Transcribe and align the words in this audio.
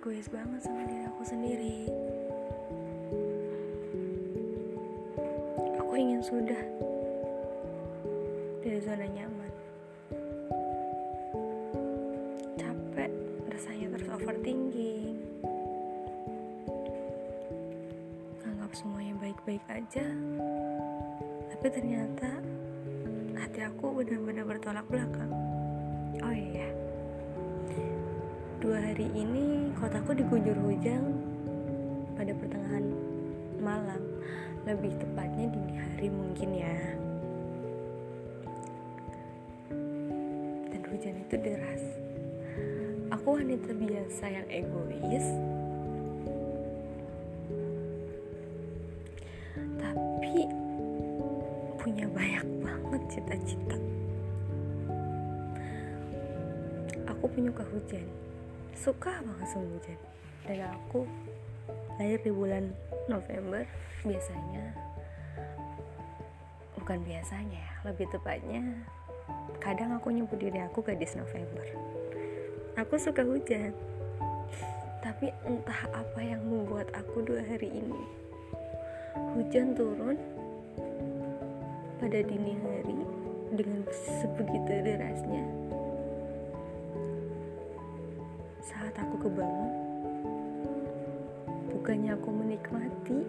egois 0.00 0.32
banget 0.32 0.64
sama 0.64 0.80
diri 0.88 1.04
aku 1.04 1.22
sendiri. 1.28 1.78
Aku 5.76 5.92
ingin 5.92 6.24
sudah 6.24 6.62
dari 8.64 8.80
zona 8.80 9.04
nyaman. 9.04 9.52
Capek 12.56 13.12
rasanya 13.52 13.92
terus 13.92 14.08
overthinking. 14.08 15.20
Anggap 18.40 18.72
semuanya 18.72 19.20
baik-baik 19.20 19.64
aja. 19.68 20.08
Tapi 21.52 21.66
ternyata 21.68 22.40
hati 23.36 23.68
aku 23.68 24.00
benar-benar 24.00 24.48
bertolak 24.48 24.88
belakang. 24.88 25.28
Oh 26.24 26.32
iya 26.32 26.89
dua 28.60 28.76
hari 28.76 29.08
ini 29.16 29.72
kotaku 29.80 30.12
digujur 30.12 30.52
hujan 30.68 31.16
pada 32.12 32.28
pertengahan 32.36 32.92
malam. 33.56 34.04
Lebih 34.68 34.92
tepatnya 35.00 35.48
dini 35.48 35.74
hari 35.80 36.12
mungkin 36.12 36.48
ya. 36.52 36.78
Dan 40.68 40.80
hujan 40.92 41.24
itu 41.24 41.34
deras. 41.40 41.84
Aku 43.16 43.40
wanita 43.40 43.72
biasa 43.72 44.24
yang 44.28 44.44
egois. 44.52 45.26
Tapi 49.80 50.44
punya 51.80 52.04
banyak 52.12 52.44
banget 52.60 53.02
cita-cita. 53.08 53.76
Aku 57.08 57.24
penyuka 57.32 57.64
hujan 57.72 58.04
suka 58.80 59.12
banget 59.20 59.48
sama 59.52 59.68
hujan. 59.76 59.98
Dan 60.48 60.64
aku 60.72 61.04
lahir 62.00 62.16
di 62.24 62.32
bulan 62.32 62.72
November 63.04 63.68
biasanya 64.00 64.72
bukan 66.80 67.04
biasanya 67.04 67.60
ya 67.60 67.74
lebih 67.84 68.08
tepatnya 68.08 68.64
kadang 69.60 69.92
aku 69.92 70.08
nyebut 70.08 70.40
diri 70.40 70.64
aku 70.64 70.80
gadis 70.80 71.12
November. 71.12 71.68
Aku 72.80 72.96
suka 72.96 73.20
hujan 73.20 73.76
tapi 75.04 75.28
entah 75.44 75.80
apa 75.92 76.20
yang 76.24 76.40
membuat 76.44 76.88
aku 76.96 77.20
dua 77.24 77.44
hari 77.44 77.68
ini 77.68 78.00
hujan 79.36 79.76
turun 79.76 80.16
pada 82.00 82.20
dini 82.24 82.56
hari 82.64 83.00
dengan 83.52 83.84
sebegitu 83.92 84.72
derasnya 84.80 85.59
saat 88.60 88.92
aku 89.00 89.28
kebangun 89.28 89.72
bukannya 91.72 92.12
aku 92.12 92.28
menikmati 92.28 93.20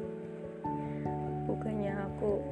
bukannya 1.48 1.96
aku 1.96 2.44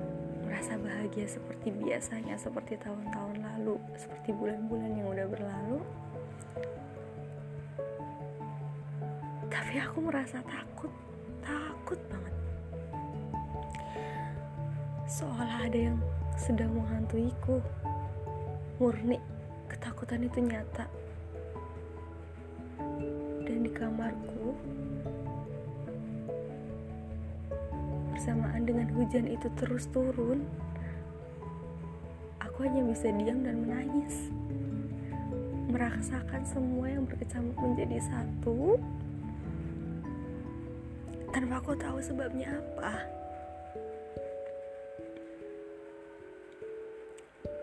merasa 0.49 0.80
bahagia 0.81 1.27
seperti 1.30 1.69
biasanya 1.75 2.39
seperti 2.39 2.80
tahun-tahun 2.81 3.38
lalu 3.38 3.77
seperti 3.99 4.33
bulan-bulan 4.33 4.91
yang 4.97 5.08
udah 5.13 5.27
berlalu. 5.30 5.80
Tapi 9.45 9.73
aku 9.77 9.97
merasa 10.02 10.41
takut 10.41 10.89
takut 11.45 12.02
banget. 12.09 12.36
Seolah 15.05 15.70
ada 15.70 15.80
yang 15.93 15.98
sedang 16.33 16.73
menghantuiku. 16.73 17.61
Murni 18.82 19.21
ketakutan 19.70 20.26
itu 20.26 20.42
nyata 20.42 20.89
kamarku 23.79 24.51
bersamaan 28.11 28.67
dengan 28.67 28.91
hujan 28.99 29.31
itu 29.31 29.47
terus 29.55 29.87
turun 29.95 30.43
aku 32.59 32.67
hanya 32.67 32.83
bisa 32.91 33.07
diam 33.15 33.39
dan 33.39 33.63
menangis. 33.63 34.27
Merasakan 35.71 36.43
semua 36.43 36.91
yang 36.91 37.07
berkecamuk 37.07 37.55
menjadi 37.55 38.03
satu 38.03 38.75
tanpa 41.31 41.63
aku 41.63 41.71
tahu 41.79 42.03
sebabnya 42.03 42.51
apa. 42.51 42.99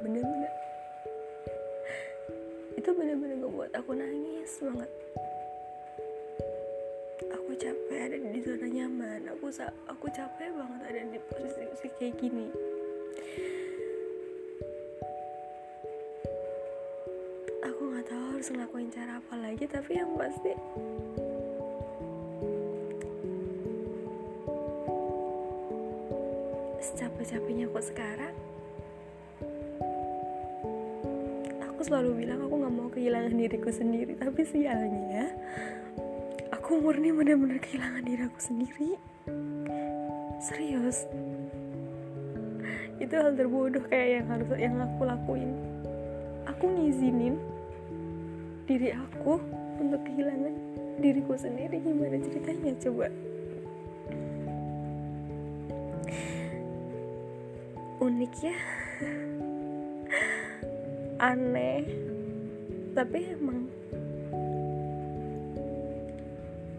Bener-bener. 0.01 0.55
Itu 2.81 2.89
bener-bener 2.97 3.37
ngebuat 3.45 3.71
aku 3.77 3.93
nangis 3.93 4.65
banget 4.65 4.91
capek 7.67 7.99
ada 7.99 8.17
di 8.31 8.41
zona 8.47 8.69
nyaman. 8.71 9.21
Aku 9.35 9.51
aku 9.91 10.07
capek 10.15 10.55
banget 10.55 10.81
ada 10.87 11.01
di 11.11 11.19
posisi 11.27 11.87
kayak 11.99 12.15
gini. 12.15 12.47
Aku 17.67 17.81
nggak 17.91 18.07
tahu 18.07 18.25
harus 18.39 18.49
ngelakuin 18.55 18.91
cara 18.95 19.19
apa 19.19 19.35
lagi 19.35 19.67
tapi 19.67 19.99
yang 19.99 20.15
pasti 20.15 20.55
secapek-capeknya 26.87 27.67
aku 27.67 27.81
sekarang 27.83 28.35
aku 31.67 31.81
selalu 31.83 32.23
bilang 32.23 32.47
aku 32.47 32.55
nggak 32.63 32.75
mau 32.79 32.87
kehilangan 32.95 33.35
diriku 33.35 33.75
sendiri 33.75 34.15
tapi 34.15 34.47
sialnya 34.47 35.35
aku 36.67 36.83
murni 36.83 37.15
benar-benar 37.15 37.63
kehilangan 37.63 38.03
diri 38.03 38.27
aku 38.27 38.41
sendiri. 38.43 38.99
Serius. 40.43 41.07
Itu 42.99 43.15
hal 43.23 43.39
terbodoh 43.39 43.87
kayak 43.87 44.09
yang 44.19 44.27
harus 44.27 44.51
yang 44.59 44.75
aku 44.83 45.07
lakuin. 45.07 45.55
Aku 46.51 46.67
ngizinin 46.67 47.39
diri 48.67 48.91
aku 48.99 49.39
untuk 49.79 50.03
kehilangan 50.11 50.59
diriku 50.99 51.39
sendiri. 51.39 51.79
Gimana 51.79 52.19
ceritanya 52.19 52.75
coba? 52.83 53.15
Unik 58.03 58.35
ya. 58.43 58.59
Aneh. 61.31 61.87
Tapi 62.91 63.39
emang 63.39 63.71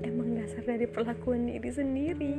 emang 0.06 0.38
dasar 0.38 0.62
dari 0.66 0.86
perlakuan 0.86 1.50
diri 1.50 1.72
sendiri. 1.72 2.34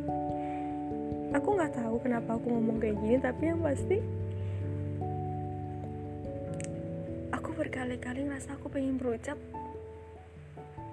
Aku 1.34 1.58
nggak 1.58 1.76
tahu 1.76 1.96
kenapa 2.00 2.38
aku 2.38 2.46
ngomong 2.48 2.80
kayak 2.80 2.96
gini 3.02 3.16
tapi 3.20 3.42
yang 3.52 3.60
pasti 3.60 3.98
aku 7.34 7.50
berkali-kali 7.52 8.28
ngerasa 8.28 8.56
aku 8.56 8.70
pengen 8.72 8.96
berucap. 8.96 9.36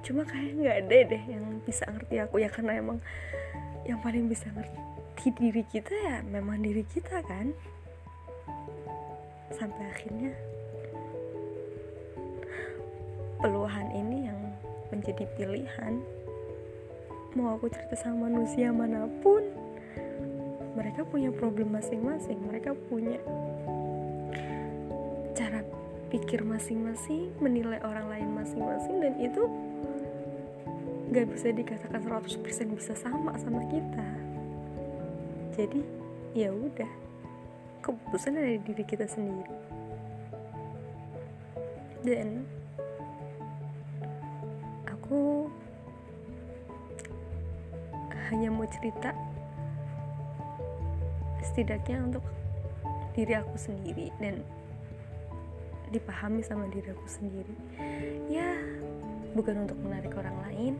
Cuma 0.05 0.27
kayak 0.27 0.53
nggak 0.59 0.77
ada 0.85 0.97
deh 1.15 1.23
yang 1.29 1.45
bisa 1.63 1.87
ngerti 1.89 2.15
aku 2.21 2.43
ya 2.43 2.49
karena 2.51 2.77
emang 2.77 2.99
yang 3.85 4.01
paling 4.01 4.27
bisa 4.27 4.49
ngerti 4.51 4.81
diri 5.25 5.65
kita 5.65 5.89
ya 5.89 6.17
memang 6.21 6.61
diri 6.61 6.85
kita 6.85 7.25
kan. 7.25 7.49
Sampai 9.49 9.89
akhirnya 9.89 10.35
peluhan 13.41 13.89
ini 13.93 14.29
yang 14.29 14.39
menjadi 14.93 15.25
pilihan 15.33 16.01
mau 17.35 17.59
aku 17.59 17.67
cerita 17.67 17.99
sama 17.99 18.31
manusia 18.31 18.71
mana 18.71 19.11
pun 19.19 19.43
mereka 20.75 21.03
punya 21.03 21.31
problem 21.35 21.75
masing-masing. 21.75 22.39
Mereka 22.47 22.71
punya 22.87 23.19
cara 25.35 25.63
pikir 26.07 26.47
masing-masing 26.47 27.35
menilai 27.43 27.83
orang 27.83 28.07
lain 28.07 28.29
masing-masing 28.31 29.03
dan 29.03 29.13
itu 29.19 29.43
gak 31.11 31.27
bisa 31.31 31.51
dikatakan 31.51 32.01
100% 32.07 32.39
bisa 32.71 32.95
sama 32.95 33.35
sama 33.39 33.67
kita. 33.67 34.09
Jadi 35.59 35.83
ya 36.35 36.51
udah 36.51 36.91
keputusan 37.83 38.39
ada 38.39 38.55
di 38.55 38.63
diri 38.63 38.83
kita 38.87 39.07
sendiri. 39.07 39.55
Dan 42.03 42.47
aku 44.87 45.51
hanya 48.31 48.49
mau 48.49 48.65
cerita 48.65 49.13
setidaknya 51.45 52.01
untuk 52.09 52.25
diri 53.13 53.37
aku 53.37 53.55
sendiri 53.55 54.11
dan 54.19 54.41
dipahami 55.93 56.41
sama 56.41 56.67
diri 56.73 56.89
aku 56.91 57.07
sendiri. 57.07 57.55
Ya 58.27 58.57
bukan 59.37 59.67
untuk 59.67 59.77
menarik 59.79 60.11
orang 60.17 60.35
lain 60.49 60.73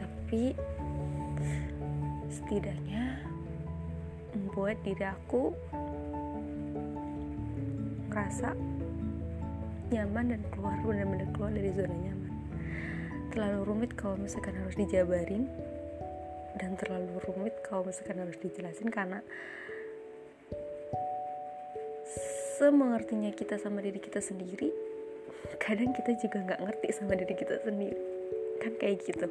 tapi 0.00 0.56
setidaknya 2.32 3.20
membuat 4.32 4.80
diri 4.80 5.04
aku 5.04 5.52
ngerasa 8.08 8.56
nyaman 9.92 10.32
dan 10.32 10.40
keluar 10.52 10.76
benar-benar 10.80 11.28
keluar 11.36 11.52
dari 11.52 11.70
zona 11.76 11.92
nyaman. 11.92 12.32
Terlalu 13.28 13.60
rumit 13.68 13.90
kalau 13.92 14.16
misalkan 14.16 14.56
harus 14.56 14.76
dijabarin 14.76 15.48
terlalu 16.76 17.18
rumit 17.26 17.54
kalau 17.66 17.86
misalkan 17.86 18.20
harus 18.22 18.36
dijelasin 18.40 18.88
karena 18.92 19.20
semengertinya 22.60 23.32
kita 23.34 23.58
sama 23.58 23.82
diri 23.82 23.98
kita 23.98 24.22
sendiri 24.22 24.70
kadang 25.58 25.90
kita 25.94 26.18
juga 26.18 26.38
nggak 26.42 26.60
ngerti 26.62 26.88
sama 26.94 27.14
diri 27.18 27.34
kita 27.34 27.56
sendiri. 27.62 28.02
Kan 28.62 28.72
kayak 28.78 29.02
gitu 29.06 29.26